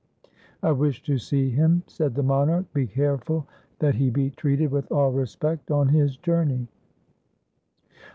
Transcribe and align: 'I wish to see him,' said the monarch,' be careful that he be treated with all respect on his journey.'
'I 0.63 0.71
wish 0.71 1.03
to 1.03 1.19
see 1.19 1.51
him,' 1.51 1.83
said 1.85 2.15
the 2.15 2.23
monarch,' 2.23 2.65
be 2.73 2.87
careful 2.87 3.45
that 3.77 3.93
he 3.93 4.09
be 4.09 4.31
treated 4.31 4.71
with 4.71 4.91
all 4.91 5.11
respect 5.11 5.69
on 5.69 5.89
his 5.89 6.17
journey.' 6.17 6.67